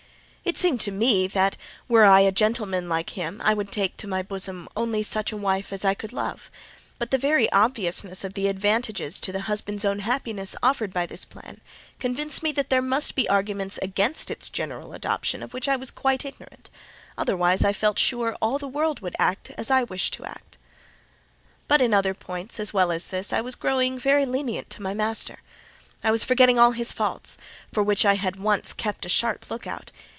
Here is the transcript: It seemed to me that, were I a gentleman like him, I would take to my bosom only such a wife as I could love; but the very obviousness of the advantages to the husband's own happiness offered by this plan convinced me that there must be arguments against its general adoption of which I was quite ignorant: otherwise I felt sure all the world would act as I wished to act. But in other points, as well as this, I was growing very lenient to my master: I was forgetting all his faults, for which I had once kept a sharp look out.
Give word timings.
It 0.43 0.57
seemed 0.57 0.81
to 0.81 0.91
me 0.91 1.27
that, 1.27 1.55
were 1.87 2.03
I 2.03 2.21
a 2.21 2.31
gentleman 2.31 2.89
like 2.89 3.11
him, 3.11 3.41
I 3.45 3.53
would 3.53 3.71
take 3.71 3.95
to 3.97 4.07
my 4.07 4.21
bosom 4.21 4.67
only 4.75 5.01
such 5.01 5.31
a 5.31 5.37
wife 5.37 5.71
as 5.71 5.85
I 5.85 5.93
could 5.93 6.11
love; 6.11 6.51
but 6.99 7.09
the 7.09 7.17
very 7.17 7.49
obviousness 7.53 8.25
of 8.25 8.33
the 8.33 8.49
advantages 8.49 9.21
to 9.21 9.31
the 9.31 9.41
husband's 9.41 9.85
own 9.85 9.99
happiness 9.99 10.53
offered 10.61 10.91
by 10.91 11.05
this 11.05 11.23
plan 11.23 11.61
convinced 11.99 12.43
me 12.43 12.51
that 12.53 12.69
there 12.69 12.81
must 12.81 13.15
be 13.15 13.29
arguments 13.29 13.79
against 13.81 14.29
its 14.29 14.49
general 14.49 14.91
adoption 14.93 15.41
of 15.41 15.53
which 15.53 15.69
I 15.69 15.77
was 15.77 15.89
quite 15.91 16.25
ignorant: 16.25 16.69
otherwise 17.17 17.63
I 17.63 17.71
felt 17.71 17.97
sure 17.99 18.35
all 18.41 18.57
the 18.57 18.67
world 18.67 18.99
would 18.99 19.15
act 19.19 19.51
as 19.57 19.71
I 19.71 19.83
wished 19.83 20.13
to 20.15 20.25
act. 20.25 20.57
But 21.69 21.79
in 21.81 21.93
other 21.93 22.15
points, 22.15 22.59
as 22.59 22.73
well 22.73 22.91
as 22.91 23.07
this, 23.07 23.31
I 23.31 23.39
was 23.39 23.55
growing 23.55 23.97
very 23.97 24.25
lenient 24.25 24.69
to 24.71 24.81
my 24.81 24.93
master: 24.93 25.43
I 26.03 26.11
was 26.11 26.25
forgetting 26.25 26.59
all 26.59 26.71
his 26.71 26.91
faults, 26.91 27.37
for 27.71 27.83
which 27.83 28.03
I 28.05 28.15
had 28.15 28.37
once 28.37 28.73
kept 28.73 29.05
a 29.05 29.09
sharp 29.09 29.49
look 29.49 29.65
out. 29.65 29.91